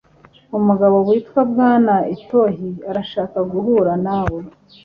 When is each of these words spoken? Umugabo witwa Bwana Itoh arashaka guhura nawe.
Umugabo 0.57 0.97
witwa 1.07 1.41
Bwana 1.51 1.95
Itoh 2.15 2.55
arashaka 2.89 3.37
guhura 3.51 3.93
nawe. 4.05 4.39